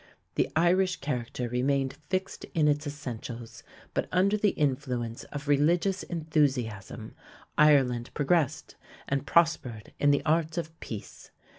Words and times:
The 0.33 0.49
Irish 0.55 0.95
character 0.95 1.47
remained 1.47 1.93
fixed 1.93 2.43
in 2.55 2.67
its 2.67 2.87
essentials, 2.87 3.61
but, 3.93 4.09
under 4.11 4.35
the 4.35 4.49
influence 4.49 5.25
of 5.25 5.47
religious 5.47 6.01
enthusiasm, 6.01 7.13
Ireland 7.55 8.09
progressed 8.15 8.77
and 9.07 9.27
prospered 9.27 9.93
in 9.99 10.09
the 10.09 10.25
arts 10.25 10.57
of 10.57 10.71
peace. 10.79 11.29